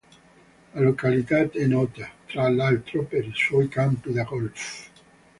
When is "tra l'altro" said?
2.25-3.03